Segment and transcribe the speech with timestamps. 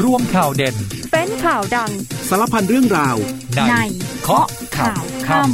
[0.00, 0.76] ร่วมข่าวเด่น
[1.12, 1.90] เป็นข่าวดัง
[2.28, 3.16] สารพันเรื่องราว
[3.54, 3.74] ในใน
[4.22, 5.52] เคาะข่าวค่ำ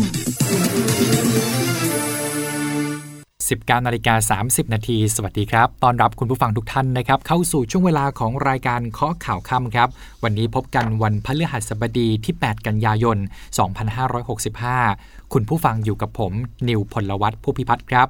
[3.78, 9.88] 19นาฬิกา30 นาที สวัสดีครับ ตอนรับคุณผู้ฟังทุกท่านนะครับ เข้าสู่ช่วงเวลาของรายการเคาะข่าวค่ำครับ
[10.24, 13.18] วันนี้พบกันวันพฤหัสบดีที่ 8 กันยายน
[14.04, 16.32] 2565 คุณผู้ฟังอยู่กับผม
[16.68, 18.08] นิวพลวัตผู้พิพัฒน์ครับ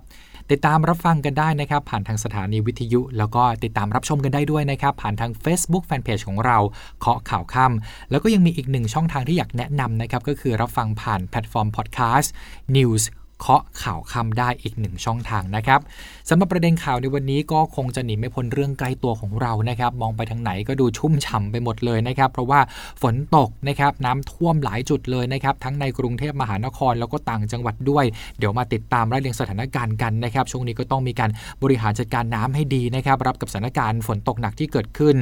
[0.50, 6.58] ติดตามรับฟังกันได้นะครับ ผ่านทางสถานีวิทยุ แล้วก็ติดตามรับชมกันได้ด้วยนะครับ ผ่านทาง Facebook Fanpage ของเรา
[7.00, 12.32] เคาะข่าวค่ำแล้วก็ยังมีอีกหนึ่งช่องทางที่อยากแนะนำนะครับก็คือรับฟังผ่านแพลตฟอร์มพอดแคสต์
[12.76, 13.02] News
[13.40, 15.80] เคาะข่าวค่ำได้อีกหนึ่งช่องทางนะครับ
[16.28, 22.60] สำหรับประเด็นข่าวในวันนี้ก็คงจะหนีไม่พ้นเรื่องใกล้ตัวของเรานะครับ มองไปทางไหนก็ดูชุ่มฉ่ำไปหมดเลยนะครับ เพราะว่า
[23.02, 28.04] ฝนตกนะครับน้ำท่วมหลายจุดเลยนะครับ ทั้งในกรุงเทพมหานครแล้วก็ต่างจังหวัดด้วย
[28.38, 31.30] เดี๋ยวมาติดตามรายเรียงสถานการณ์กันนะครับ ช่วงนี้ก็ต้องมีการ
[31.62, 35.16] บริหารจัดการน้ำให้ดีนะครับ รับกับสถานการณ์ฝนตกหนักที่เกิดขึ้น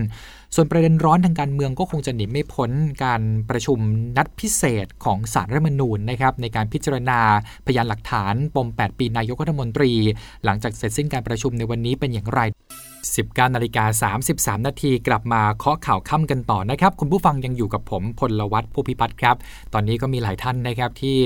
[0.59, 2.70] ส่วนประเด็นร้อนทางการเมืองก็คงจะหนีไม่พ้น
[3.05, 3.79] การประชุม
[4.16, 7.21] นัดพิเศษของสารรัฐมนูญนะครับในการพิจารณา
[7.66, 9.93] พยานหลักฐานปม 8 ปีนายกรัฐมนตรี
[10.45, 12.40] หลังจากเสร็จสิ้นการประชุมในวันนี้เป็นอย่างไร
[13.15, 14.10] 19นาฬิกา
[14.57, 19.37] 33 นาทีกลับมาเคาะข่าวค่ำกันต่อนะครับ คุณผู้ฟังยังอยู่กับผมพลวัตผู้พิพัฒน์ครับ
[19.74, 21.16] ตอนนี้ก็มีหลายท่านนะครับที่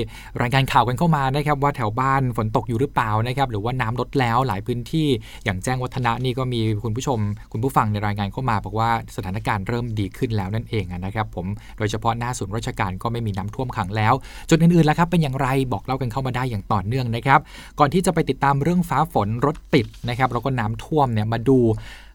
[0.41, 5.07] รายงานข่าวกันเข้ามานะครับ ว่าแถวบ้านฝนตกอยู่หรือเปล่านะครับ หรือว่าน้ำลดแล้วหลายพื้นที่
[5.45, 7.19] อย่างแจ้งวัฒนะนี่ก็มีคุณผู้ชม
[7.51, 11.45] คุณผู้ฟังในรายงานเข้ามา บอกว่าสถานการณ์เริ่มดีขึ้นแล้วนั่นเองนะครับ ผม
[11.77, 14.13] โดยเฉพาะหน้าศูนย์ราชการก็ไม่มีน้ำท่วมขังแล้ว
[14.49, 17.39] จุดอื่นๆแล้วครับเป็นอย่างไรบอกเล่ากันเข้ามาได้อย่างต่อเนื่องนะครับ
[17.79, 21.57] ก่อนที่จะไปติดตามเรื่องฟ้าฝนรถติดนะครับแล้วก็น้ำท่วมเนี่ยมาดู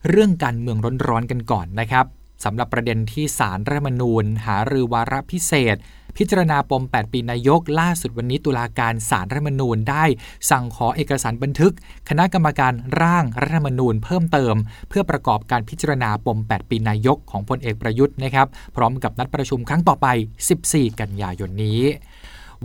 [0.09, 2.07] เรื่องการเมืองร้อนๆกันก่อนนะครับ
[2.45, 5.77] สำหรับประเด็นที่สารรัฐมนูญ หารือวาระพิเศษ
[6.17, 10.05] พิจารณาปม 8 ปีนายก ล่าสุดวันนี้ตุลาการสารรัฐมนูญได้
[10.51, 11.73] สั่งขอเอกสารบันทึก
[12.09, 14.55] คณะกรรมการร่างรัฐธรรมนูญเพิ่มเติม
[14.89, 20.07] เพื่อประกอบการพิจารณาปม 8 ปีนายกของพลเอกประยุทธ์นะครับพร้อมกับนัดประชุมครั้งต่อไป
[20.55, 21.81] 14 กันยายนนี้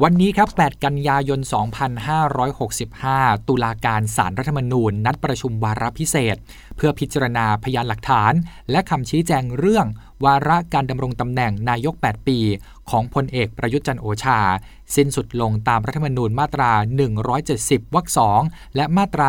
[0.03, 1.40] วันนี้ครับ 8 กันยายน
[2.63, 6.35] 2565 ตุลาการสารรัฐธรรมนูญ นัดประชุมวาระพิเศษ
[6.75, 8.34] เพื่อพิจารณาพยานหลักฐาน
[8.72, 9.85] และคำชี้แจงเรื่อง
[10.25, 12.40] วาระการดำรงตำแหน่งนายก 8 ปี
[12.90, 14.40] ของพลเอกประยุทธ์จันโอชา
[14.96, 16.72] สิ้นสุดลงตามรัฐธรรมนูญมาตรา
[17.34, 18.07] 170 วรรค
[18.41, 19.28] 2 และมาตรา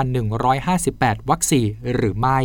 [0.62, 2.38] 158 วรรค 4 หรือไม่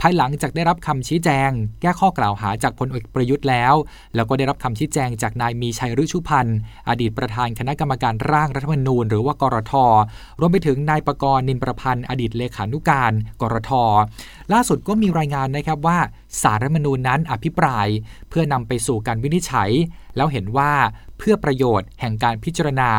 [0.00, 1.50] ภายหลังจากได้รับคำชี้แจง
[1.80, 3.74] แก้ข้อกล่าวหาจากพลเอกประยุทธ์แล้ว
[4.14, 9.72] แล้วก็ได้รับคำชี้แจงจากนายมีชัยฤชุพันธ์อดีตประธานคณะกรรมการร่างรัฐธรรมนูญ หรือว่ากรท
[10.40, 13.72] รวมไปถึงนายประกรณ์นินประพันธ์อดีตเลขานุการ กรท
[14.52, 15.98] ล่าสุดก็มีรายงานนะครับว่า
[16.42, 17.86] สารรัฐมนูญนั้นอภิปราย
[18.28, 19.70] เพื่อนำไปสู่การวินิจฉัย
[20.16, 20.72] แล้วเห็นว่า
[21.18, 22.90] เพื่อประโยชน์แห่งการพิจารณา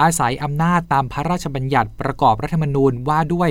[0.00, 3.50] อาศัยอำนาจตามพระราชบัญญัติประกอบรัฐธรรมนูญว่าด้วย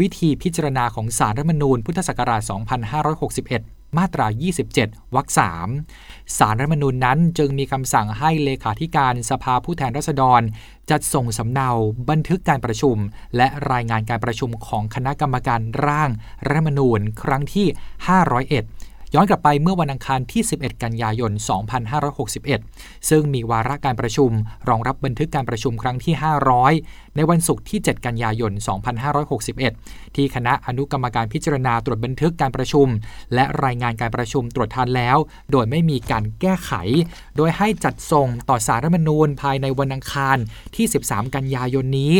[0.00, 4.26] วิธีพิจารณาของสารรัฐมนูญพุทธศักราช 2561 มาตรา
[4.70, 5.28] 27 วรรค
[5.82, 10.40] 3สารรัฐมนูญนั้นจึงมีคำสั่งให้เลขาธิการสภาผู้แทนราษฎร
[10.90, 11.70] จัดส่งสำเนา
[12.10, 12.96] บันทึกการประชุม
[13.36, 16.10] และรายงานการประชุมของคณะกรรมการร่าง
[16.46, 17.66] รัฐมนูญครั้งที่
[18.32, 21.32] 501 ย้อนกลับไปเมื่อวันอังคารที่ 11 กันยายน
[22.20, 24.30] 2561 ซึ่งมีวาระการประชุม
[24.68, 26.14] รองรับบันทึกการประชุมครั้งที่
[26.64, 28.52] 500 ในวันศุกร์ที่ 7 กันยายน
[29.34, 32.86] 2561 ที่คณะอนุกรรมการพิจารณาตรวจบันทึกการประชุม
[33.34, 35.16] และรายงานการประชุมตรวจทานแล้ว
[35.52, 36.72] โดยไม่มีการแก้ไข
[37.36, 40.36] โดยให้จัดส่งต่อสารรัฐมนูญภายในวันอังคาร
[40.76, 42.14] ที่ 13 กันยายนนี้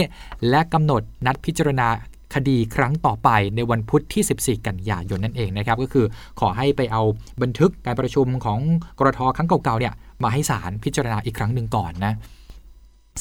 [0.48, 1.88] และกำหนดนัดพิจารณา
[2.34, 4.22] คดีครั้งต่อไปในวันพุธที่
[4.60, 6.06] 14 กันยายนนั่นเองนะครับ ก็คือ
[6.40, 7.02] ขอให้ไปเอา
[7.42, 8.58] บันทึกการประชุมของ
[8.98, 12.14] กรทครั้งเก่าๆเนี่ยมาให้ศาลพิจารณาอีกครั้งหนึ่งก่อนนะ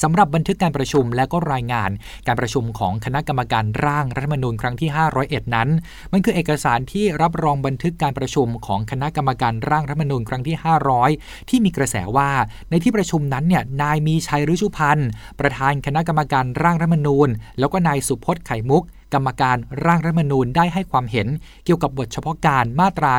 [0.02, 1.90] สำหรับบันทึกการประชุมและก็รายงาน
[2.26, 4.88] การประชุมของคณะกรรมการร่างรัฐธรรมนูญครั้งที่
[5.22, 5.68] 501 นั้น
[6.12, 10.56] มันคือเอกสารที่รับรองบันทึกการประชุมของคณะกรรมการร่างรัฐธรรมนูญครั้งที่
[11.02, 12.30] 500 ที่มีกระแสว่า
[12.70, 15.08] ในที่ประชุมนั้นเนี่ยนายมีชัยฤชุพันธ์
[15.40, 21.28] ประธานคณะกรรมการร่างรัฐธรรมนูญ แล้วก็นายสุพจน์ไข่มุก กรรมการร่างรัฐธรรมนูญได้ให้ความเห็น
[21.64, 23.14] เกี่ยวกับบทเฉพาะการมาตรา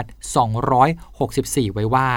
[1.05, 2.09] 264 ไว้ว่า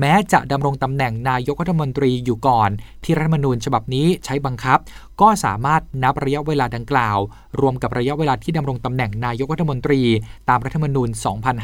[0.00, 2.70] แม้จะดำรงตำแหน่งนายกรัฐมนตรีอยู่ก่อน
[3.04, 4.78] ที่รัฐธรรมนูญฉบับนี้ใช้บังคับ
[5.20, 7.18] ก็สามารถนับระยะเวลาดังกล่าว
[7.60, 10.00] รวมกับระยะเวลาที่ดำรงตำแหน่งนายกรัฐมนตรี
[10.48, 11.08] ตามรัฐธรรมนูญ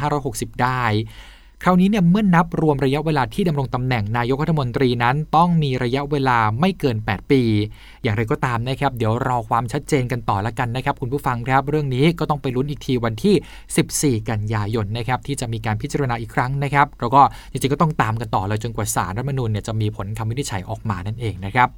[0.02, 0.82] 2560 ได้
[1.64, 7.42] คราวนี้เนี่ยเมื่อนับรวมระยะเวลาที่ดำรงตำแหน่งนายกรัฐมนตรีนั้น ต้องมีระยะเวลาไม่เกิน 8 ปี
[8.02, 17.20] อย่างไรก็ตามนะครับ เดี๋ยวรอความชัดเจนกันต่อละกันนะครับ คุณผู้ฟังครับเรื่องนี้ก็ต้องไปลุ้นอีกทีวันที่ 14 กันยายนนะครับที่จะมีการพิจารณาอีกครั้งนะครับแล้วก็
[17.50, 21.68] จริงๆก็ต้องตามกันต่อเลยจนกว่าสารรัฐมนูญเนี่ยจะมีผลคำวินิจฉัยออกมานั่นเองนะครับ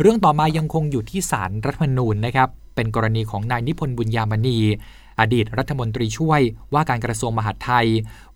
[0.00, 4.58] เรื่องต่อมายังคงอยู่ที่สารรัฐมนูญนะครับเป็นกรณีของนายนิพนธ์บุญยามณี
[5.20, 6.40] อดีตรัฐมนตรีช่วย
[6.74, 7.88] ว่าการกระทรวงมหาดไทย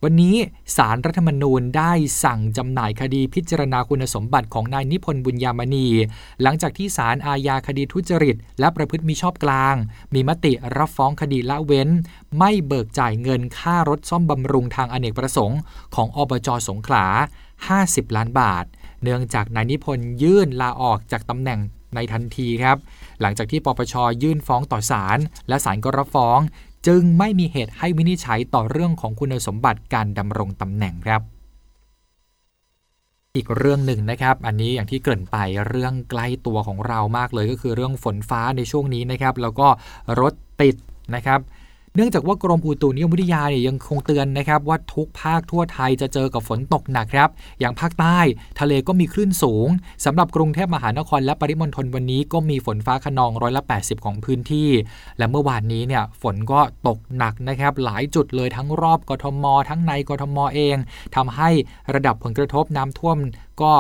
[0.03, 0.37] วันนี้
[0.77, 1.93] สารรัฐธรรมนูญได้
[2.25, 5.89] สั่งจำหน่ายคดีพิจารณาคุณสมบัติของนายนิพนธ์บุญยามณี
[6.43, 9.75] หลังจากที่สารอาญาคดีทุจริต และประพฤติมิชอบกลาง
[10.15, 11.89] มีมติรับฟ้องคดีละเว้น
[12.39, 15.61] ไม่เบิกจ่ายเงินค่ารถซ่อมบำรุงทางอเนกประสงค์
[15.95, 17.07] ของอบจสงขลา
[17.63, 18.65] 50 ล้านบาท
[19.03, 21.61] เนื่องจากนายนิพนธ์ยื่นลาออกจากตำแหน่ง
[21.95, 22.77] ในทันทีครับ
[23.21, 25.19] หลังจากที่ปปชยื่นฟ้องต่อศาล
[25.49, 26.39] และศาลก็รับฟ้อง
[26.87, 31.23] จึงไม่มีเหตุให้วินิจฉัยต่อเรื่องของคุณสมบัติการดำรงตำแหน่งครับ
[33.37, 35.37] อีกเรื่องหนึ่งนะครับ อันนี้อย่างที่เกริ่นไป
[35.69, 39.69] เรื่องใกล้ตัวของเรามากเลยก็คือเรื่องฝนฟ้าในช่วงนี้นะครับ แล้วก็
[40.21, 40.77] รถติด
[41.15, 41.41] นะครับ
[41.97, 47.29] เนื่องจากว่ากรมอุตุนิยมวิทยาเนี่ยยังคงเตือนนะครับว่าทุกภาคทั่วไทยจะเจอกับฝนตกหนักครับ
[47.61, 48.19] อย่างภาคใต้
[48.61, 49.69] ทะเลก็มีคลื่นสูง
[50.05, 54.69] สำหรับกรุงเทพมหานครและปริมณฑลวันนี้ก็มีฝนฟ้าขนองร้อยละ 80 ของพื้นที่
[55.19, 60.77] และเมื่อวานนี้เนี่ยฝนก็ตกหนักนะครับหลายจุดเลยทั้งรอบกทม ทั้งในกทมเอง
[61.17, 61.51] ทำให้
[61.95, 63.17] ระดับผลกระทบน้ำท่วม
[63.63, 63.73] ก็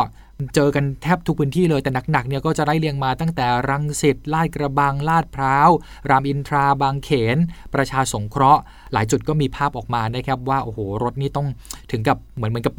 [0.55, 5.69] เจอกันแทบทุกพื้นที่เลยแต่หนักๆเนี่ยก็จะไล่เรียงมาตั้งแต่รังสิตลาดกระบังลาดพร้าว
[6.11, 7.37] รามอินทราบางเขน
[7.75, 8.62] ประชาสงเคราะห์
[8.93, 11.46] หลายจุดก็มีภาพออกมานะครับว่าโอ้โหรถนี่ต้อง
[11.90, 12.75] ถึงกับเหมือนเหมือนกับ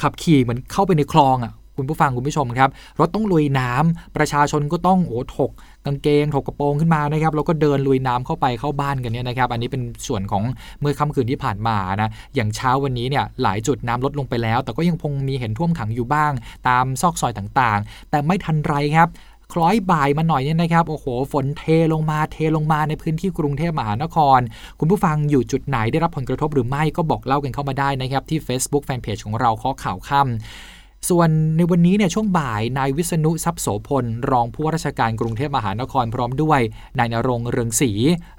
[0.00, 2.70] ขับขี่เหมือนเข้าไปในคลองอะ คุณผู้ฟังคุณผู้ชมครับ
[3.00, 5.50] รถต้องลุยน้ำประชาชนก็ต้องโอ้ถก
[5.86, 10.42] กางเกงถกกระโปรงขึ้นมานะครับแล้วก็เดินลุยน้ำเข้าไปเข้าบ้านกันเนี่ยนะครับ อันนี้เป็นส่วนของ
[10.80, 16.32] เมื่อค่ำคืนที่ผ่านมานะอย่างเช้าวันนี้เนี่ยหลายจุดน้ำลดลงไปแล้ว แต่ก็ยังคงมีเห็นท่วมขังอยู่บ้าง
[16.68, 19.08] ตามซอกซอยต่างๆ แต่ไม่ทันไรครับ
[19.52, 24.40] คล้อยบ่ายมาหน่อยเนี่ยนะครับ โอ้โห ฝนเทลงมาเทลงมาในพื้นที่กรุงเทพมหานคร
[24.80, 36.60] คุณผู้ฟังอยู่จุดไหนได้รับผลกระทบหรือไม่ก็บอกเล่ากันเข้ามาได้นะครับ ที่ Facebook Fanpage ของเราข้อข่าวค่ำ ส่วนในวันนี้เนี่ยช่วงบ่ายนายวิษณุทรัพย์โสพล รองผู้ว่าราชการกรุงเทพมหานครพร้อมด้วย
[36.98, 37.90] นายนรงเรืองศรี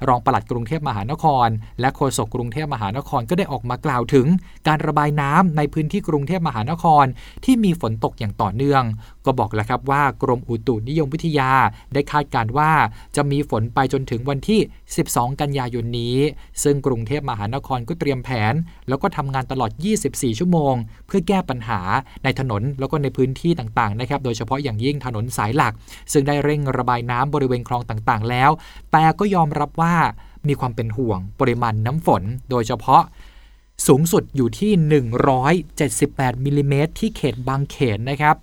[0.07, 1.47] รองปลัดกรุงเทพมหานคร
[1.79, 4.27] และโฆษกกรุงเทพมหานครก็ได้ออกมากล่าวถึง
[4.67, 7.05] การระบายน้ำในพื้นที่กรุงเทพมหานคร
[7.45, 8.83] ที่มีฝนตกอย่างต่อเนื่อง
[9.25, 11.51] ก็บอกแล้วครับว่ากรมอุตุนิยมวิทยา
[11.93, 12.71] ได้คาดการว่า
[13.15, 14.59] จะมีฝนไปจนถึงวันที่
[15.01, 16.17] 12 กันยายนนี้
[16.63, 18.53] ซึ่งกรุงเทพมหานครก็เตรียมแผน
[18.87, 19.71] แล้วก็ทำงานตลอด
[20.05, 20.73] 24 ชั่วโมง
[21.07, 21.79] เพื่อแก้ปัญหา
[22.23, 25.73] ในถนนแล้วก็ในพื้นที่ต่างๆนะครับโดยเฉพาะอย่างยิ่งถนนสายหลัก
[26.11, 28.51] ซึ่งได้เร่งระบายน้ำบริเวณคลองต่างๆ แล้ว
[28.91, 29.95] แต่ก็ยอมรับว่า
[30.47, 33.03] มีความเป็นห่วงปริมาณน้ำฝน โดยเฉพาะ
[33.87, 34.71] สูงสุดอยู่ที่
[35.77, 38.35] 178มิลิเมตรที่เขตบางเขนนะครับ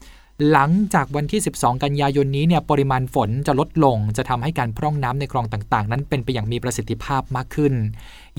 [0.50, 7.74] หลังจากวันที่ 12 กันยายนนี้เนี่ยปริมาณฝนจะลดลง จะทำให้การพร่องน้ำในคลองต่างๆ นั้นเป็นไปอย่างมีประสิทธิภาพมากขึ้น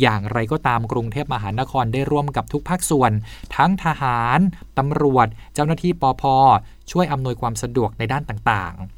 [0.02, 3.12] อย่างไรก็ตามกรุงเทพมหานครได้ร่วมกับทุกภาคส่วน
[3.56, 4.40] ทั้งทหาร
[4.78, 6.24] ตำรวจ เจ้าหน้าที่ปอพ
[6.92, 8.95] ช่วยอำนวยความสะดวกในด้านต่างๆ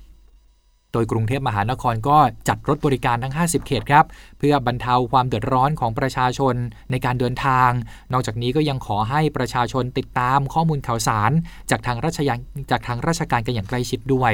[0.94, 2.18] โดยกรุงเทพมหานครก็
[2.48, 4.06] จัดรถบริการทั้ง 50 เขตครับ
[4.40, 6.56] เพื่อบรรเทาความเดือดร้อนของประชาชน
[6.92, 7.70] ในการเดินทาง
[8.14, 11.32] นอกจากนี้ก็ยังขอให้ประชาชนติดตามข้อมูลข่าวสาร
[11.72, 12.30] จากทางราชย
[12.72, 14.34] จากทางราชการกันอย่างใกล้ชิดด้วย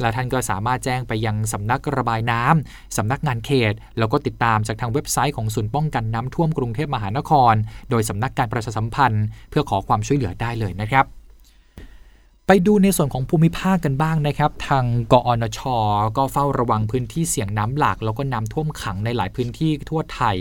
[0.00, 7.54] และท่านก็สามารถแจ้งไปยังสำนักระบายน้ำสำนักงานเขต แล้วก็ติดตามจากทางเว็บไซต์ของศูนย์ป้องกันน้ำท่วมกรุงเทพมหานคร
[7.90, 11.06] โดยสำนักการประชาสัมพันธ์ เพื่อขอความช่วยเหลือได้เลยนะครับ
[12.48, 15.60] ไปดูในส่วนของภูมิภาคกันบ้างนะครับ ทางกอนช
[16.16, 20.36] ก็เฝ้าระวังพื้นที่เสี่ยงน้ำหลาก แล้วก็น้ำท่วมขังในหลายพื้นที่ทั่วไทย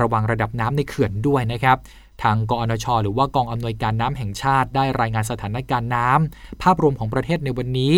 [0.00, 1.76] ระวังระดับน้ำในเขื่อนด้วยนะครับ
[2.22, 7.94] ทางกอนช หรือว่ากองอำนวยการน้ำแห่งชาติได้รายงานสถานการณ์น้ำภาพรวมของประเทศในวันนี้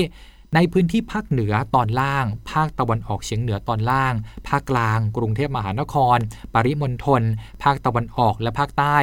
[0.55, 4.15] ในพื้นที่ภาคเหนือตอนล่าง ภาคตะวันออกเฉียงเหนือตอนล่าง
[4.49, 6.19] ภาคกลาง กรุงเทพมหานคร
[6.55, 7.23] ปริมณฑล
[7.63, 8.97] ภาคตะวันออกและภาคใต้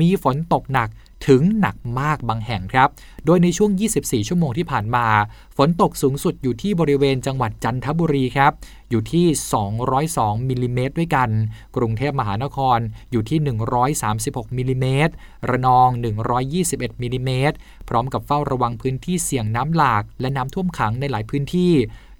[0.00, 0.88] มีฝนตกหนัก
[1.26, 2.88] ถึงหนักมากบางแห่งครับ
[3.26, 3.70] โดยในช่วง
[4.00, 5.06] 24 ชั่วโมงที่ผ่านมา
[5.56, 8.52] ฝนตกสูงสุดอยู่ที่บริเวณจังหวัดจันทบุรีครับ
[8.90, 9.26] อยู่ที่
[9.86, 11.30] 202มิลิเมตรด้วยกัน
[11.76, 12.78] กรุงเทพมหานคร
[13.12, 13.38] อยู่ที่
[13.98, 15.12] 136มิลิเมตร
[15.50, 15.88] ระนอง
[16.46, 17.56] 121มิลิเมตร
[17.88, 21.72] พร้อมกับเฝ้าระวังพื้นที่เสี่ยงน้ำหลาก และน้ำท่วมขังในหลายพื้นที่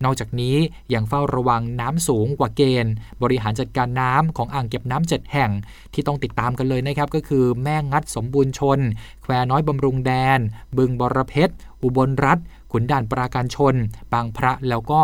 [0.04, 0.56] นอกจากนี้
[0.94, 5.50] ยังเฝ้าระวังน้ำสูงกว่าเกณฑ์ บริหารจัดการน้ำของอ่างเก็บน้ำเจ็ดแห่ง
[5.92, 8.78] ที่ต้องติดตามกันเลยนะครับก็คือแม่งัดสมบูรณ์ชน
[9.22, 10.40] แควน้อยบำรุงแดน
[10.76, 12.38] บึงบรเพชร อุบลรัฐ
[12.72, 13.74] ขุนด่านปราการชน
[14.12, 15.00] บางพระแล้วก็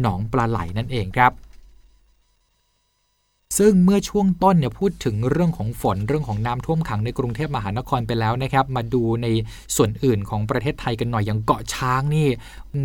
[0.00, 1.32] หนองปลาไหลนั่นเองครับ
[3.56, 9.26] ซึ่งเมื่อช่วงต้นเนี่ยพูดถึงเรื่องของฝนเรื่องของน้ำท่วมขังในกรุงเทพมหานครไปแล้วนะครับ มาดูใน
[9.76, 12.26] ส่วนอื่นของประเทศไทยกันหน่อยอย่างเกาะช้างนี่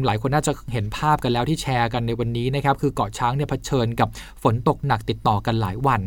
[0.06, 4.08] หลายคนน่าจะเห็นภาพกันแล้วที่แชร์กันในวันนี้นะครับ คือเกาะช้างเนี่ยเผชิญกับ
[4.44, 6.02] ฝนตกหนักติดต่อกันหลายวัน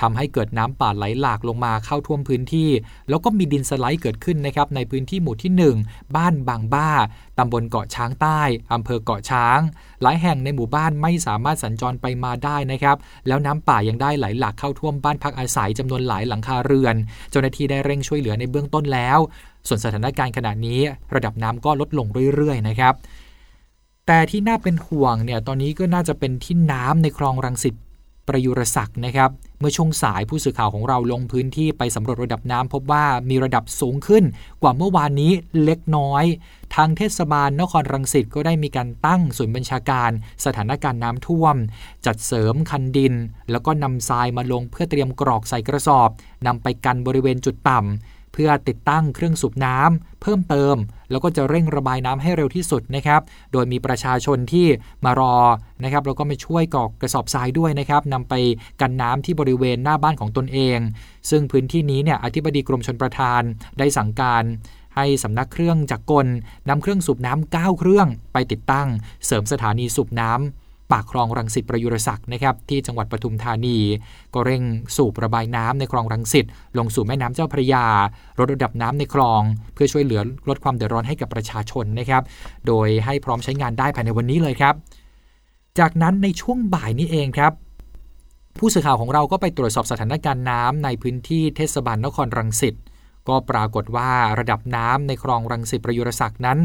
[0.00, 2.70] ทำให้เกิดน้ำป่าไหลหลากลงมาเข้าท่วมพื้นที่
[3.08, 5.52] แล้วก็มีดินสไลด์เกิดขึ้นนะครับในพื้นที่หมู่ที่
[5.88, 6.90] 1 บ้านบางบ้า
[7.38, 8.40] ตำบลเกาะช้างใต้
[8.72, 9.58] อำเภอเกาะช้าง
[10.02, 16.96] หลายแห่งในหมู่บ้านไม่สามารถสัญจรไปมาได้นะครับแล้วน้ำป่ายังได้ไหลหลากเข้าท่วมบ้านพักอาศัยจำนวนหลายหลังคาเรือน
[17.30, 19.18] เจ้าหน้าที่ได้เร่งช่วยเหลือในเบื้องต้นแล้ว
[19.68, 20.80] ส่วนสถานการณ์ขณะนี้
[21.14, 22.94] ระดับน้ำก็ลดลงเรื่อยๆนะครับ
[24.06, 27.74] แต่ที่น่าเป็นห่วงเนี่ยตอนนี้ก็น่าจะเป็นที่น้ำในคลองรังสิต
[28.28, 29.30] ประยุรศักดิ์นะครับ
[29.62, 34.24] เมื่อช่วงสายผู้สื่อข่าวของเราลงพื้นที่ไปสำรวจระดับน้ำพบว่ามีระดับสูงขึ้น
[34.62, 35.32] กว่าเมื่อวานนี้
[35.64, 36.24] เล็กน้อย
[36.74, 40.10] ทางเทศบาลนครรังสิตก็ได้มีการตั้งศูนย์บัญชาการ
[40.44, 41.56] สถานการณ์น้ำท่วม
[42.06, 43.14] จัดเสริมคันดิน
[43.50, 46.08] แล้วก็นำทรายมาลงเพื่อเตรียมกรอกใส่กระสอบ
[46.46, 50.76] นำไปกันบริเวณจุดต่ำ เพื่อติดตั้งเครื่องสูบน้ำเพิ่มเติม
[51.10, 53.20] แล้วก็จะเร่งระบายน้ำให้เร็วที่สุดนะครับ
[53.52, 54.66] โดยมีประชาชนที่
[55.04, 55.36] มารอ
[55.84, 58.34] นะครับแล้วก็มาช่วยกอกกระสอบทรายด้วยนะครับนำไป
[58.80, 60.78] กันน้ำที่บริเวณหน้าบ้านของตนเอง
[61.30, 63.42] ซึ่งพื้นที่นี้เนี่ยอธิบดีกรมชนประทาน
[63.78, 64.44] ได้สั่งการ
[64.96, 66.26] ให้สำนักเครื่องจักรกล
[66.68, 68.88] นำเครื่องสูบน้ำ9เครื่องไปติดตั้ง
[69.26, 70.61] เสริมสถานีสูบน้ำ
[70.92, 73.78] ปากคลองรังสิตประยุรศักดิ์นะครับที่จังหวัดปทุมธานี
[74.34, 74.62] ก็เร่ง
[74.96, 76.46] สูบระบายน้ำในคลองรังสิต
[76.78, 77.86] ลงสู่แม่น้ำเจ้าพระยา
[78.38, 79.42] ลดระดับน้ำในคลอง
[79.74, 82.22] เพื่อช่วยเหลือลดความเดือดร้อนให้กับประชาชนนะครับ
[82.66, 84.74] โดยให้พร้อมใช้งานได้ภายในวันนี้เลยครับ
[85.78, 87.52] จากนั้นในช่วงบ่ายนี้เองครับ
[88.58, 92.74] ผู้สื่อข่าวของเราก็ไปตรวจสอบสถานการณ์น้ำในพื้นที่เทศบาลนครรังสิต
[93.28, 96.58] ก็ปรากฏว่าระดับน้ำในคลองรังสิตประยุรศักดิ์นั้น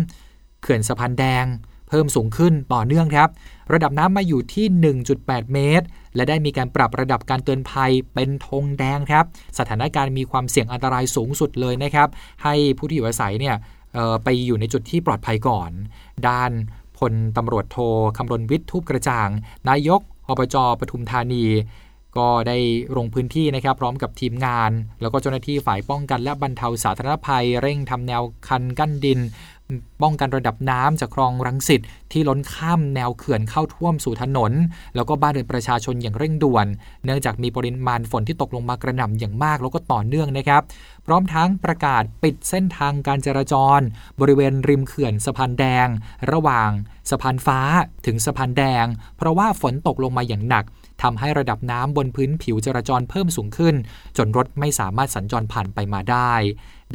[0.61, 1.45] เขื่อนสะพานแดง
[1.87, 3.29] เพิ่มสูงขึ้นต่อเนื่องครับ
[3.73, 4.65] ระดับน้ำมาอยู่ที่
[5.11, 9.25] 1.8 เมตร และได้มีการปรับระดับการเตือนภัยเป็นธงแดงครับ
[9.59, 12.09] สถานการณ์มีความเสี่ยงอันตรายสูงสุดเลยนะครับ
[12.43, 13.55] ให้ผู้ที่อยู่อาศัยเนี่ย
[14.23, 15.71] ไปอยู่ในจุดที่ปลอดภัยก่อน
[16.27, 16.51] ด้าน
[16.97, 17.77] พลตำรวจโท
[18.17, 19.29] คำรณวิทย์ทุบกระจ่าง
[19.69, 21.45] นายกอบจปทุมธานี
[22.17, 22.57] ก็ได้
[22.97, 29.19] ลงพื้นที่นะครับ พร้อมกับทีมงาน แล้วก็เจ้าหน้าที่ฝ่ายป้องกันและบรรเทาสาธารณภัย เร่งทำแนวคันกั้นดิน
[30.01, 31.81] ป้องกันระดับน้ำจากคลองรังสิต
[32.11, 34.51] ที่ล้นข้ามแนวเขื่อนเข้าท่วมสู่ถนน
[34.95, 36.67] แล้วก็บ้านเรือนประชาชนอย่างเร่งด่วน
[37.05, 40.61] เนื่องจากมีปริมาณฝนที่ตกลงมากระหน่ำอย่างมากแล้วก็ต่อเนื่องนะครับ
[41.05, 43.79] พร้อมทั้งประกาศปิดเส้นทางการจราจร
[44.19, 45.87] บริเวณริมเขื่อนสะพานแดง
[46.31, 46.69] ระหว่าง
[47.09, 47.59] สะพานฟ้า
[48.05, 48.85] ถึงสะพานแดง
[49.17, 50.65] เพราะว่าฝนตกลงมาอย่างหนัก
[51.01, 53.75] ทำให้ระดับน้ำบนพื้นผิวจราจรเพิ่มสูงขึ้น
[54.17, 56.33] จนรถไม่สามารถสัญจรผ่านไปมาได้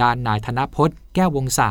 [0.03, 1.71] ด้านนายธนพจน์ แก้ววงศา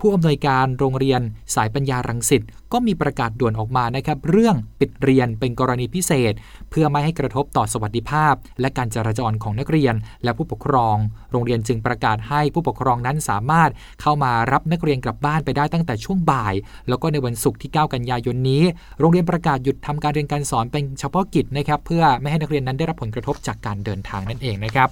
[0.00, 1.20] ผู้อำนวยการโรงเรียน
[1.54, 6.32] สายปัญญารังสิตก็มีประกาศด่วนออกมานะครับเรื่องปิดเรียนเป็นกรณีพิเศษ
[6.70, 10.96] เพื่อไม่ให้กระทบต่อสวัสดิภาพ และการจราจรของนักเรียน และผู้ปกครอง
[11.32, 16.54] โรงเรียนจึงประกาศให้ผู้ปกครองนั้นสามารถเข้ามารับนักเรียนกลับบ้านไปได้ตั้งแต่ช่วงบ่าย
[16.88, 18.62] แล้วก็ในวันศุกร์ที่ 9 กันยายนนี้
[19.00, 24.90] โรงเรียนประกาศหยุดทำการเรียนการสอนเป็นเฉพาะกิจนะครับเพื่อไม่ให้นักเรียนนั้นได้รับผลกระทบจากการเดินทางนั่นเองนะครับ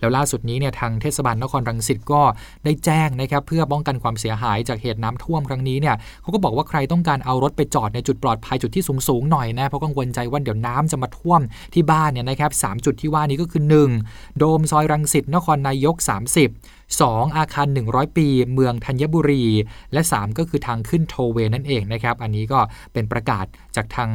[0.00, 2.22] แล้วล่าสุดนี้เนี่ยทางเทศบาลนครรังสิตก็
[2.64, 11.40] ได้แจ้งนะครับเพื่อป้องกันความเสียหายจากเหตุน้ำท่วมครั้งนี้เนี่ยเขาก็บอกว่าใครต้องการเอารถไปจอดในจุดปลอดภัยจุดที่สูงๆหน่อยนะเพราะกังวลใจว่าเดี๋ยวน้ำจะมาท่วม
[11.74, 13.62] ที่บ้านเนี่ยนะครับสจุดที่ว่านี้ก็คือ
[14.00, 14.38] 1.
[14.38, 15.96] โดมซอยรังสิตนครนายก
[16.42, 17.36] 30 2.
[17.36, 19.44] อาคาร 100 ปี เมืองธัญบุรี
[19.92, 22.58] และ 3 ก็คือทางขึ้นโทเวนั่นเองนะครับ อันนี้ก็
[22.92, 23.46] เป็นประกาศ
[23.76, 24.10] จากทาง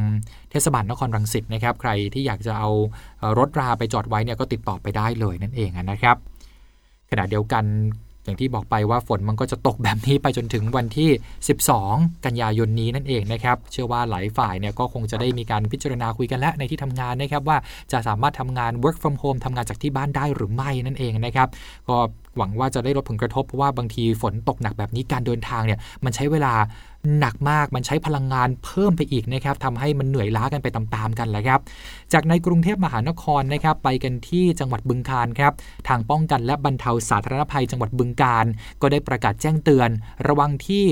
[0.51, 2.69] เทศบาลนครรังสิตนะครับ ใครที่อยากจะเอา
[3.37, 6.17] รถราไปจอดไว้เนี่ยก็ติดต่อไปได้เลยนั่นเองนะครับ
[7.09, 7.65] ขณะเดียวกัน
[8.23, 11.09] อย่างที่บอกไปว่าฝนมันก็จะตกแบบนี้ไปจนถึงวันที่
[11.67, 17.57] 12 กันยายนนี้นั่นเองนะครับ เชื่อว่าหลายฝ่ายเนี่ยก็คงจะได้มีการพิจารณาคุยกันแล้วในที่ทำงานนะครับว่า
[17.91, 21.49] จะสามารถทำงาน work from home ทำงานจากที่บ้านได้หรือไม่นั่นเองนะครับ
[21.89, 21.97] ก็
[22.39, 26.53] หวังว่าจะได้ลดผลกระทบเพราะว่าบางทีฝนตกหนักแบบนี้การเดินทางเนี่ยมันใช้เวลา
[27.19, 31.59] หนักมากมันใช้พลังงานเพิ่มไปอีกนะครับทำให้มันเหนื่อยล้ากันไปตามๆกันแหละครับ
[32.13, 35.53] จากในกรุงเทพมหานครนะครับ ไปกันที่จังหวัดบึงกาฬครับ
[35.87, 38.45] ทางป้องกันและบรรเทาสาธารณภัยจังหวัดบึงกาฬ
[38.81, 39.89] ก็ได้ประกาศแจ้งเตือน
[40.27, 40.85] ระวังที่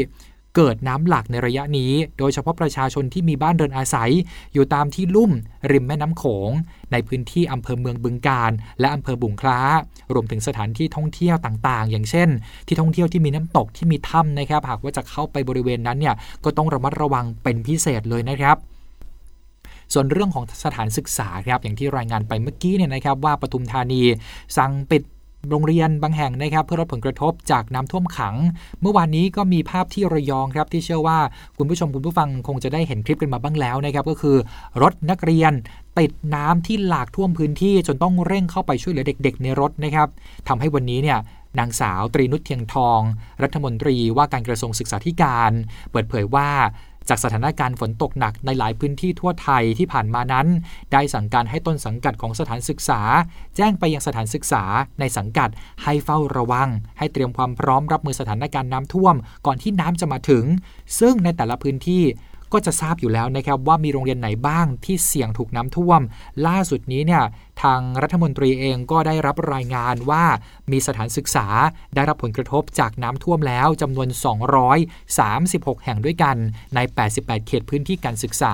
[0.57, 4.11] เกิดน้ำหลากในระยะนี้ โดยเฉพาะประชาชนที่มีบ้านเรือนอาศัย
[4.53, 5.31] อยู่ตามที่ลุ่ม
[5.71, 6.51] ริมแม่น้ำโขง
[6.91, 9.59] ในพื้นที่อำเภอเมืองบึงกาฬและอำเภอบุงคล้า
[10.13, 12.29] รวมถึงสถานที่ท่องเที่ยวต่างๆ อย่างเช่น
[12.67, 18.57] ที่ท่องเที่ยวที่มีน้ำตกที่มีถ้ำนะครับ หากว่าจะเข้าไปบริเวณนั้นเนี่ยก็ต้องระมัดระวังเป็นพิเศษเลยนะครับ
[19.93, 24.01] ส่วนเรื่องของสถานศึกษาครับอย่างที่รายงานไปเมื่อกี้เนี่ยนะครับว่าปทุมธานี
[24.57, 25.03] สั่งปิด
[25.49, 28.35] โรงเรียนบางแห่งนะครับเพื่อลดผลกระทบจากน้ำท่วมขัง
[28.81, 31.19] เมื่อวานนี้ก็มีภาพที่ระยองครับที่เชื่อว่า
[31.57, 34.37] คุณผู้ชมคุณผู้ฟังคงจะได้เห็นคลิปกันมาบ้างแล้วนะครับก็คือ
[34.81, 35.51] รถนักเรียน
[35.99, 40.07] ติดน้ำที่หลากท่วมพื้นที่จนต้องเร่งเข้าไปช่วยเหลือเด็ก ๆ ในรถนะครับ
[40.47, 41.19] ทำให้วันนี้เนี่ย
[41.59, 42.99] นางสาวตรีนุชเทียงทอง
[43.43, 45.51] รัฐมนตรีว่าการกระทรวงศึกษาธิการ
[45.91, 46.49] เปิดเผยว่า
[47.09, 50.47] จากสถานการณ์ฝนตกหนักในหลายพื้นที่ทั่วไทยที่ผ่านมานั้น
[50.93, 53.01] ได้สั่งการให้ต้นสังกัดของสถานศึกษา
[53.57, 54.63] แจ้งไปยังสถานศึกษา
[54.99, 55.49] ในสังกัด
[55.83, 60.43] ให้เฝ้าระวัง ให้เตรียมความพร้อมรับมือสถานการณ์น้ำท่วม ก่อนที่น้ำจะมาถึง
[60.99, 62.03] ซึ่งในแต่ละพื้นที่
[62.53, 66.01] ก็จะทราบอยู่แล้วนะครับว่ามีโรงเรียนไหนบ้างที่เสี่ยงถูกน้ำท่วม
[66.47, 67.23] ล่าสุดนี้เนี่ย
[67.63, 70.23] ทางรัฐมนตรีเองก็ได้รับรายงานว่า
[70.71, 71.47] มีสถานศึกษา
[71.95, 74.07] ได้รับผลกระทบจากน้ำท่วมแล้วจำนวน
[74.95, 76.35] 236 แห่งด้วยกัน
[76.75, 76.79] ใน
[77.13, 78.53] 88 เขตพื้นที่การศึกษา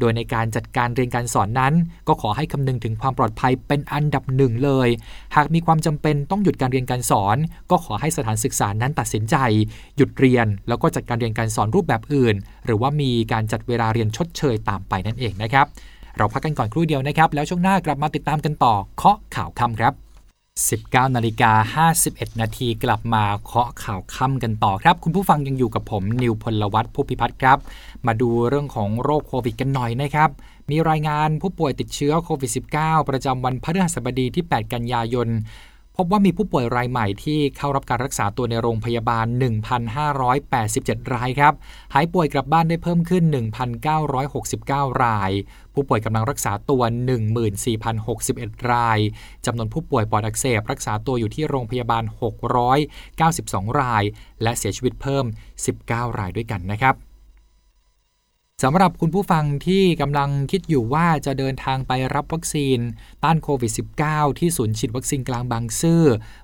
[0.00, 1.74] โดยในการจัดการเรียนการสอนนั้น
[2.08, 4.88] ก็ขอให้คำนึงถึงความปลอดภัยเป็นอันดับหนึ่งเลย
[5.36, 7.36] หากมีความจำเป็นต้องหยุดการเรียนการสอน
[7.70, 9.36] ก็ขอให้สถานศึกษานั้นตัดสินใจ
[9.96, 12.34] หยุดเรียน แล้วก็จัดการเรียนการสอนรูปแบบอื่น
[12.66, 15.66] หรือว่ามีการจัดเวลาเรียนชดเชยตามไปนั่นเองนะครับ
[16.16, 19.94] เราพักกันก่อนครู่เดียวนะครับ แล้วช่วงหน้ากลับมาติดตามกันต่อเคาะข่าวคำครับ
[20.54, 27.58] 19นาฬิกา51 นาทีกลับมาเคาะข่าวค่ำกันต่อครับ คุณผู้ฟังยังอยู่กับผมนิวพลวัตผู้พิพัฒน์ครับ
[28.06, 30.30] มาดูเรื่องของโรคโควิดกันหน่อยนะครับ
[30.70, 35.28] มีรายงานผู้ป่วยติดเชื้อโควิด -19 ประจำวันพฤหัสบดีที่ 8 กันยายน
[35.98, 39.26] พบว่ามีผู้ป่วยรายใหม่ที่เข้ารับการรักษาตัวในโรงพยาบาล
[40.00, 41.54] 1,587 รายครับ
[41.94, 43.24] หายป่วยกลับบ้านได้เพิ่มขึ้น
[44.12, 45.30] 1,969 ราย
[45.74, 46.82] ผู้ป่วยกำลังรักษาตัว
[47.56, 48.98] 14,061 ราย
[49.46, 52.04] จำนวนผู้ป่วยปอดอักเสบรักษาตัวอยู่ที่โรงพยาบาล
[53.12, 54.04] 692 ราย
[54.42, 55.24] และเสียชีวิตเพิ่ม
[55.70, 57.13] 19 รายด้วยกันนะครับ
[58.62, 62.78] สำหรับคุณผู้ฟังที่กำลังคิดอยู่ว่าจะเดินทางไปรับวัคซีน
[63.24, 63.72] ต้านโควิด
[64.06, 66.02] -19 ที่ศูนย์ฉีดวัคซีนกลางบางซื่อ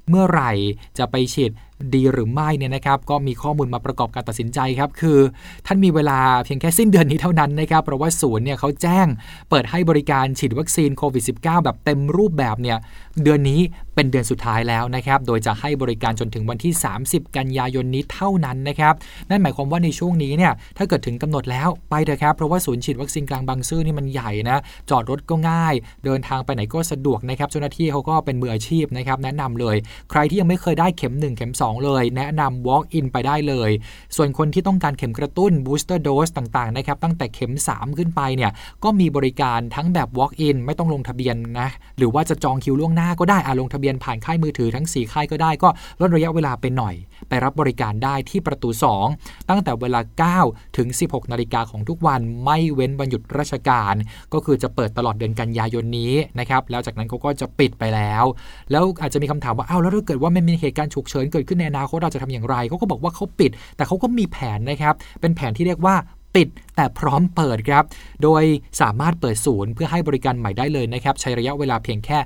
[0.09, 0.52] เมื่อไหร่
[0.99, 1.50] จะไปฉีด
[1.95, 5.19] ดีหรือไม่เนี่ยนะครับก็มีข้อมูลมาประกอบการตัดสินใจครับคือ
[5.67, 9.07] ท่านมีเวลาเพียงแค่สิ้นเดือนนี้เท่านั้นนะครับเพราะว่าศูนย์เนี่ยเขาแจ้ง
[9.51, 12.79] เปิดให้บริการฉีดวัคซีนโควิด -19 แบบเต็มรูปแบบเนี่ย
[13.25, 13.61] เดือนนี้
[13.95, 16.73] เป็นเดือนสุดท้ายแล้วนะครับโดยจะให้บริการจนถึงวันที่
[17.05, 18.95] 30 กันยายนนี้เท่านั้นนะครับ
[19.31, 24.59] นั่นหมายความว่าในช่วงนี้เนี่ยถ้าเกิดถึงกำหนดแล้วไปเถอะครับเพราะว่าศูนย์ฉีดวัคซีนกลางบางซื่อนี่มันใหญ่นะ
[24.91, 29.77] จอดรถก็ง่าย เดินทางไปไหนก็สะดวกนะครับเจ้าหน้าที่เขาก็เป็นมืออาชีพนะครับแนะนำเลย
[30.11, 33.71] ใครที่ยังไม่เคยได้เข็ม 1 เข็ม 2เลย แนะนำ walk in ไปได้เลย
[34.17, 38.50] ส่วนคนที่ต้องการเข็มกระตุ้น booster dose ต่างๆนะครับตั้งแต่เข็ม 3 ขึ้นไปเนี่ย
[38.85, 45.69] ก็มีบริการทั้งแบบ walk in ไม่ต้องลงทะเบียนนะหรือว่าจะจองคิวล่วงหน้าก็ได้อาลงทะเบียนผ่านค่ายมือถือทั้ง 4 ค่ายก็ได้ก็
[46.00, 46.95] ลดระยะเวลาไปหน่อย
[47.31, 48.69] ไปรับบริการได้ที่ประตู
[49.09, 50.01] 2 ตั้งแต่เวลา
[50.38, 53.95] 9 ถึง 16 นาฬิกาของทุกวันไม่เว้นวันหยุดราชการ
[54.33, 58.25] ก็คือจะเปิดตลอดเดือนกันยายนนี้นะครับแล้วจากนั้นเขาก็จะปิดไปแล้ว
[58.71, 65.97] แล้วอาจจะมีคำถามว่าอ้าวแล้วถ้าเกิดว่ามันมีเหตุการณ์ฉุกเฉินเกิดขึ้นในอนาคตเราจะทำอย่างไรเขาก็บอกว่าเขาปิด แต่เขาก็มีแผนนะครับเป็นแผนที่เรียกว่า
[66.35, 67.85] ปิดแต่พร้อมเปิดครับ
[68.23, 68.43] โดย
[68.81, 72.19] สามารถเปิดศูนย์เพื่อให้บริการใหม่ได้เลยนะครับ ใช้ระยะเวลาเพียงแค่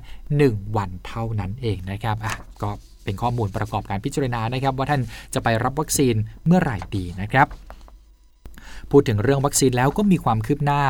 [0.61, 2.69] 1 วันเท่านั้นเองนะครับอะก็
[3.05, 5.01] เป็นข้อมูลประกอบการพิจารณานะครับ ว่าท่าน
[5.33, 6.15] จะไปรับวัคซีน
[6.45, 7.47] เมื่อไหร่ดีนะครับ
[8.91, 10.83] พูดถึงเรื่องวัคซีนแล้วก็มีความคืบหน้า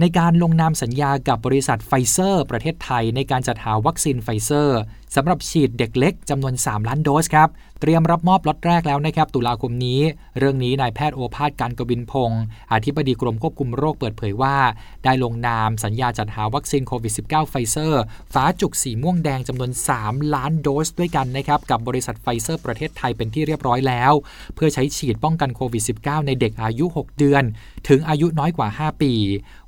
[0.00, 4.80] ในการลงนามสัญญากับบริษัทไฟเซอร์ ประเทศไทยในการจัดหาวัคซีนไฟเซอร์
[5.14, 7.48] สำหรับฉีดเด็กเล็กจำนวน 3 ล้านโดสครับ
[7.80, 10.00] เตรียมรับมอบล็อตแรกแล้วนะครับ ตุลาคมนี้
[10.38, 14.56] เรื่องนี้นายแพทย์โอภาสการย์กวินพงศ์อธิบดีกรมควบคุมโรคเปิดเผยว่า
[15.04, 18.02] ได้ลงนามสัญญาจัดหาวัคซีนโควิด -19 ไฟเซอร์
[18.34, 24.12] ฝาจุกสีม่วงแดงจำนวน 3 ล้านโดสด้วยกันนะครับ กับบริษัทไฟเซอร์ประเทศไทยเป็นที่เรียบร้อยแล้ว
[24.54, 27.42] เพื่อใช้ฉีดป้องกันโควิด -19 ในเด็กอายุ 6 เดือน
[27.88, 29.12] ถึงอายุน้อยกว่า 5 ปี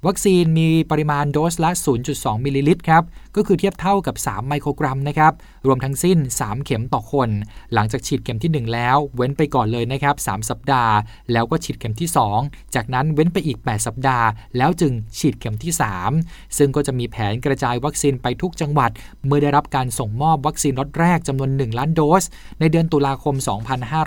[0.06, 1.70] วัคซีนมีปริมาณโดสละ
[2.08, 3.02] 0.2 มิลลิลิตรครับ
[3.36, 5.32] ก็คือเทียบเท่ากับ 3 ไมโครกรัมนะครับ
[5.66, 7.30] รวมทั้งสิ้น 3 เข็มต่อคน
[7.74, 10.94] หลังจากฉีดเข็มที่ 1 แล้ว เว้นไปก่อนเลยนะครับ3สัปดาห์
[11.32, 12.08] แล้วก็ฉีดเข็มที่
[12.40, 15.72] 2 จากนั้นเว้นไปอีก 8 สัปดาห์ แล้วจึงฉีดเข็มที่
[16.12, 18.90] 3 ซึ่งก็จะมีแผนกระจายวัคซีนไปทุกจังหวัด
[19.26, 22.24] เมื่อได้รับการส่งมอบวัคซีนล็อตแรกจำนวน 1 ล้านโดส
[22.60, 23.34] ในเดือนตุลาคม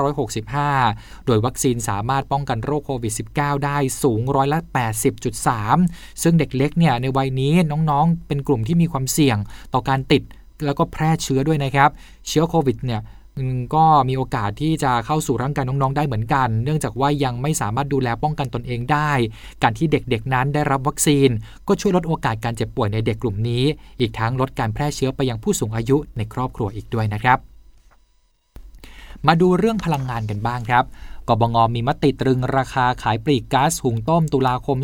[0.08, 4.60] 2565 โดยวัคซีนสามารถป้องกันโรคโควิด -19 ได้สูงร้อยละ
[5.42, 9.38] 80.3 ซึ่งเด็กเล็กเนี่ยในวัยนี้น้องๆ เป็นกลุ่มที่มีความเสี่ยง
[9.74, 10.24] ต่อการติด
[10.66, 11.90] แล้วก็แพร่เชื้อด้วยนะครับ
[12.28, 13.02] เชื้อโควิดเนี่ย
[13.76, 19.12] ก็มีโอกาสที่จะเข้าสู่ร่างกายน้อง ๆ ได้เหมือนกัน เนื่องจากว่ายังไม่สามารถดูแลป้องกันตนเองได้
[19.64, 21.30] การที่เด็กๆนั้นได้รับวัคซีน
[21.68, 23.64] ก็ช่วยลดโอกาสการเจ็บป่วยในเด็กกลุ่มนี้
[24.00, 27.38] อีกทั้งลดการแพร่เชื้อไปยังผู้สูงอายุในครอบครัวอีกด้วยนะครับ
[29.28, 30.86] มาดูเรื่องพลังงานกันบ้างครับ
[31.28, 34.78] กบงมีมติตรึงราคาขายปลีกก๊าซหุงต้มตุลาคม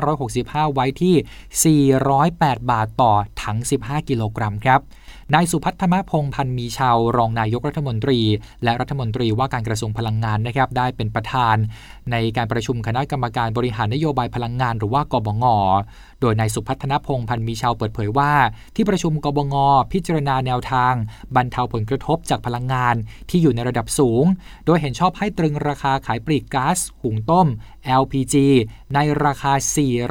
[0.00, 4.80] 2565 ไว้ที่ 408 บาทต่อถัง 15 กิโลกรัมครับ
[5.34, 8.20] นายสุพัฒนพงพันธ์มีชาวรองนายกรัฐมนตรี
[8.64, 11.56] และรัฐมนตรีว่าการกระทรวงพลังงานนะครับได้เป็นประธาน
[12.12, 15.44] ในการประชุมคณะกรรมการบริหารนโยบายพลังงาน หรือว่ากบง
[16.20, 18.32] โดยนายสุพัฒนพงพันธ์มีชาวเปิดเผยว่า
[18.74, 19.54] ที่ประชุมกบง
[19.92, 20.94] พิจารณาแนวทาง
[21.36, 22.94] บรรเทาผลกระทบจากพลังงาน
[23.30, 24.24] ที่อยู่ในระดับสูง
[24.66, 27.46] โดยเห็นชอบให้ตรึงราคาขายปลีกก๊าซหุงต้ม
[28.02, 28.34] LPG
[28.94, 29.52] ในราคา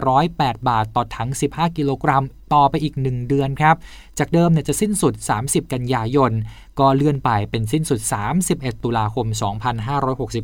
[0.06, 3.76] 408 บาทต่อถัง 15 กิโลกรัม ต่อไปอีก 1 เดือนครับ
[4.20, 6.32] จากเดิมเนี่ยจะสิ้นสุด 30 กันยายน
[6.80, 8.02] ก็เลื่อนไปเป็นสิ้นสุด
[8.44, 9.28] 31 ตุลาคม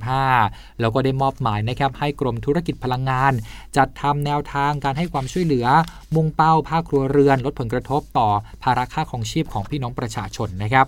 [0.02, 3.34] 2565 แล้วก็ได้มอบหมายนะครับให้กรมธุรกิจพลังงาน
[3.78, 5.67] จัดทำแนวทางการให้ความช่วยเหลือ
[6.15, 8.30] มุ่งเป้าภาคครัวเรือน ลดผลกระทบต่อ
[8.63, 10.88] ภาระค่าของชีพของพี่น้องประชาชนนะครับ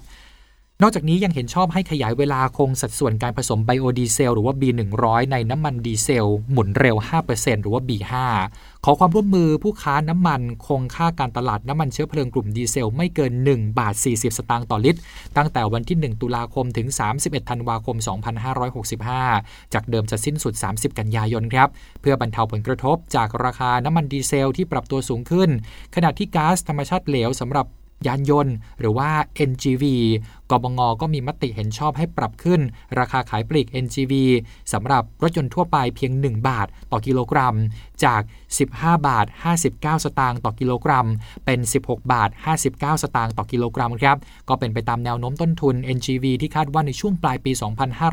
[0.81, 6.95] นอกจากนี้ยังเห็นชอบให้ขยายเวลาคงสัดส่วนการผสมไบโอดีเซลหรือว่า B100 ในน้ำมันดีเซล หมุนเร็ว
[7.29, 8.13] 5%หรือว่า B5
[8.85, 14.99] ขอความร่วมมือผู้ค้าน้ำมันคงค่าการตลาดน้ำมันเชื้อเพลิงกลุ่มดีเซล ไม่เกิน 1 บาท 40 สตางค์ต่อลิตร
[15.38, 16.88] ตั้งแต่วันที่ 1 ตุลาคมถึง
[17.19, 17.97] 31 ธันวาคม
[18.85, 21.69] 2565 จากเดิมจะสิ้นสุด 30 กันยายนครับ
[22.01, 25.49] เพื่อบรรเทาผลกระทบจากราคาน้ำมันดีเซลที่ปรับตัวสูงขึ้น
[25.95, 27.67] ขณะที่ก๊าซธรรมชาติเหลวสำหรับ
[28.08, 29.10] ยานยนต์ หรือว่า
[29.49, 29.84] NGV
[30.51, 32.62] กบงก็มีมติเห็นชอบให้ปรับขึ้น
[32.99, 34.13] ราคาขายปลีก NGV
[34.73, 37.55] สำหรับรถยนต์ทั่วไปเพียง 1 บาทต่อกิโลกรัม
[38.03, 38.21] จาก
[38.63, 39.25] 15 บาท
[39.62, 41.08] 59 สตางค์ต่อกิโลกรัม
[41.45, 42.29] เป็น 16 บาท
[42.65, 44.17] 59 สตางค์ต่อกิโลกรัมครับ
[44.49, 47.51] ก็เป็นไปตามแนวโน้มต้นทุน NGV ที่คาดว่าในช่วงปลายปี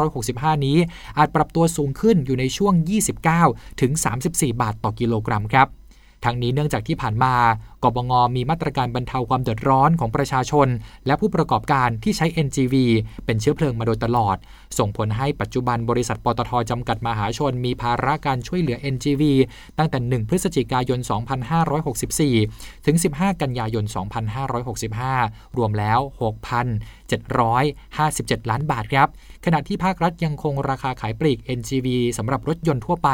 [0.03, 0.79] 2565 นี้
[1.19, 2.75] อาจปรับตัวสูงขึ้นอยู่ในช่วง
[3.29, 3.93] 29 ถึง
[4.27, 5.69] 34 บาทต่อกิโลกรัมครับ
[6.27, 7.35] ทั้งนี้เนื่องจากที่ผ่านมา
[7.85, 10.69] กบงมีมาตรการบรรเทาความเดือดร้อนของประชาชน
[11.07, 12.75] และผู้ประกอบการที่ใช้ NGV
[13.25, 14.37] เป็นเชื้อเพลิงมาโดยตลอด
[14.79, 19.23] ส่งผลให้ปัจจุบันบริษัทปตทจำกัดมหาชน มีภาระการช่วยเหลือ NGV
[19.79, 20.99] ตั้งแต่ 1 พฤศจิกายน
[21.93, 23.85] 2564 ถึง 15 กันยายน
[24.91, 25.99] 2565 รวมแล้ว
[26.81, 29.09] 6,757 ล้านบาทครับ
[29.45, 33.11] ขณะที่ภาครัฐยังคงราคาขายปลีก NGV สำหรับรถยนต์ทั่วไป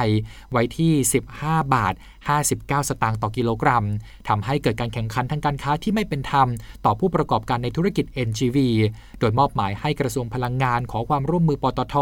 [0.52, 0.92] ไว้ที่
[1.32, 1.94] 15 บาท
[2.38, 3.84] 59 สตางค์ต่อกิโลกรัม
[4.28, 6.48] ทำให้เกิดการแข่งขันทางการค้าที่ไม่เป็นธรรม
[6.84, 8.58] ต่อผู้ประกอบการในธุรกิจ NGV
[9.20, 11.94] โดยมอบหมายให้กระทรวงพลังงานขอความร่วมมือปตท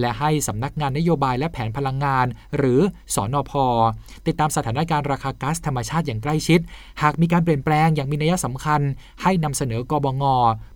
[0.00, 2.80] และให้สำนักงานนโยบายและแผนพลังงาน หรือ
[3.14, 3.52] สอนอพ
[4.26, 6.60] ติดตามสถานการณ์ราคาก๊าซธรรมชาติอย่างใกล้ชิด
[7.02, 8.80] หากมีการเปลี่ยนแปลงอย่างมีนัยสำคัญ
[9.22, 10.24] ให้นำเสนอกบง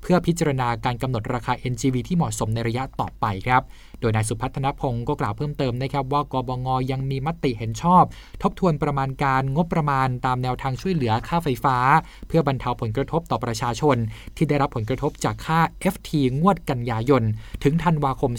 [0.02, 3.62] เพื่อพิจารณาการกำหนดราคา NGV ที่เหมาะสมในระยะต่อไปครับ
[4.00, 8.04] โดยนายสุพัฒนพงศ์ก็กล่าวเพิ่มเติมนะครับว่ากบงยังมีมติเห็นชอบ
[8.42, 11.76] ทบทวนประมาณการงบประมาณตามแนวทางช่วยเหลือค่าไฟฟ้า
[12.28, 13.96] เพื่อบรรเทาผลกระทบต่อประชาชน
[14.36, 15.60] ที่ได้รับผลกระทบจากค่า
[15.94, 17.22] FT งวดกันยายน
[17.64, 18.32] ถึงธันวาคม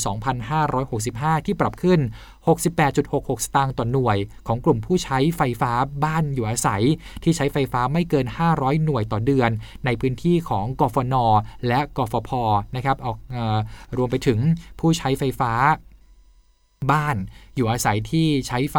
[0.70, 2.00] 2565 ที่ปรับขึ้น
[2.46, 5.72] 68.66 สตางค์ต่อหน่วย ของกลุ่มผู้ใช้ไฟฟ้า
[6.04, 6.84] บ้านอยู่อาศัย
[7.24, 9.50] ที่ใช้ไฟฟ้าไม่เกิน 500 หน่วยต่อเดือน
[9.86, 11.16] ในพื้นที่ของกฟน
[11.68, 12.30] และกฟพ
[12.76, 13.38] นะครับออกอ
[13.98, 14.40] รวมไปถึง
[14.80, 15.54] ผู้ใช้ไฟฟ้า
[16.92, 17.18] บ้าน
[17.56, 18.78] อยู่อาศัยที่ใช้ไฟ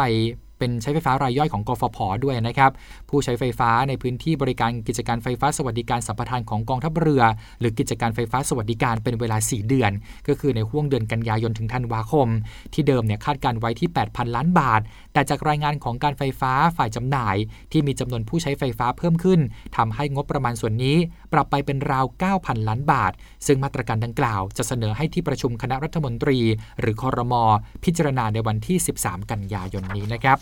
[0.57, 2.71] เป็นใช้ไฟฟ้ารายย่อยของกฟผด้วยนะครับ
[3.09, 7.23] ผู้ใช้ไฟฟ้าในพื้นที่บริการกิจการไฟฟ้าสวัสดิการสัมปทานของกองทัพเรือ
[7.59, 9.91] หรือกิจการไฟฟ้าสวัสดิการเป็นเวลา 4 เดือน
[10.27, 12.27] ก็คือในห่วงเดือนกันยายนถึงธันวาคม
[12.73, 14.81] ที่เดิมเนี่ยคาดการไว้ที่ 8,000 ล้านบาท
[15.13, 17.35] แต่จากรายงานของการไฟฟ้าฝ่ายจำหน่าย
[17.71, 19.39] ที่มีจำนวนผู้ใช้ไฟฟ้าเพิ่มขึ้น
[19.77, 20.97] ทำให้งบประมาณส่วนนี้
[21.33, 22.05] ปรับไปเป็นราว
[22.37, 23.11] 9,000 ล้านบาท
[23.45, 26.39] ซึ่งมาตรการดังกล่าวจะเสนอให้ที่ประชุมคณะรัฐมนตรี
[26.79, 27.43] หรือคอรมอ
[27.83, 30.37] พิจารณาในวันที่ 13 กันยายนนี้นะครับ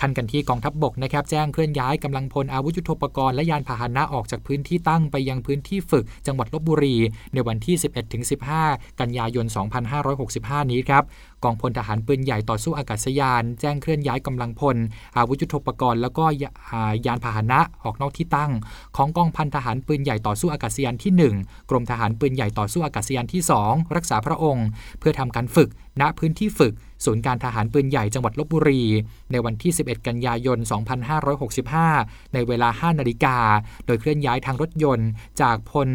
[0.00, 6.96] ขั้นกันที่กองทัพบบกนะครับแจ้งเคลื่อนย้ายกำลังพลอาวุธยุทโธปกรณ์และยานพาหนะออกจากพื้นที่ตั้งไปยังพื้นที่ฝึก จังหวัดลบบุรี
[7.34, 7.76] ในวันที่
[8.38, 9.46] 11-15 กันยายน
[10.08, 11.02] 2565 นี้ครับ
[11.44, 14.76] กองพลทหารปืนใหญ่ต่อสู้อากาศยาน แจ้งเคลื่อนย้ายกำลังพล
[15.16, 16.24] อาวุธยุทโธปกรณ์แล้วก็
[17.06, 18.52] ยานพาหนะออกนอกที่ตั้ง
[18.96, 24.66] ของกองพันทหารปืนใหญ่ต่อสู้อากาศยานที่ 1 กรมทหารปืนใหญ่ต่อสู้อากาศยานที่ 2 รักษาพระองค์
[24.98, 25.68] เพื่อทำการฝึก
[26.00, 28.82] ณพื้นที่ฝึก ศูนย์การทหารปืนใหญ่จังหวัดลบบุรี
[29.32, 30.58] ในวันที่ 11 กันยายน
[31.86, 33.36] 2565 ในเวลา 5 นาฬิกา
[33.86, 35.08] โดยเคลื่อนย้ายทางรถยนต์
[35.40, 35.88] จากพล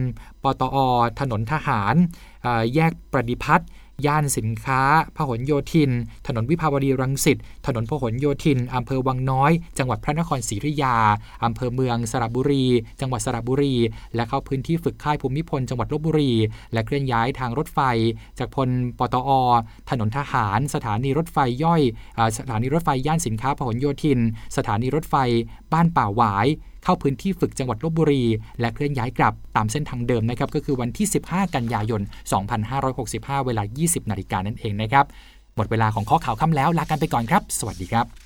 [0.43, 0.77] ปตอ
[1.19, 1.95] ถนนทหาร
[2.75, 3.69] แยกประดิพัฒน์
[4.05, 4.81] ย่านสินค้า
[5.17, 5.91] พหลโยธิน
[6.27, 10.97] ถนนวิภาวดีรังสิต ถนนพหลโยธิน อำเภอวังน้อย จังหวัดพระนครศรีอยุธยา
[11.43, 12.65] อำเภอเมืองสระบุรี
[13.01, 13.75] จังหวัดสระบุรี
[14.15, 16.31] และเข้าพื้นที่ฝึกค่ายภูมิพล จังหวัดลบบุรี
[16.73, 17.79] และเคลื่อนย้ายทางรถไฟ
[18.39, 19.29] จากพลปตอ
[19.89, 21.81] ถนนทหาร สถานีรถไฟย่อย
[22.37, 24.19] สถานีรถไฟย่านสินค้าพหลโยธิน
[24.57, 25.15] สถานีรถไฟ
[25.71, 26.47] บ้านป่าหวาย
[26.83, 28.23] เข้าพื้นที่ฝึกจังหวัดลบบุรี
[28.59, 32.01] และเคลื่อนย้ายกลับตามเส้นทางเดิมนะครับก็คือวันที่ 15 กันยายน
[32.93, 35.05] 2565 เวลา 20 นาฬิกานั่นเองนะครับ
[35.55, 38.22] หมดเวลาของข้อข่าวค่ำแล้วลากันไปก่อนครับ สวัสดีครับ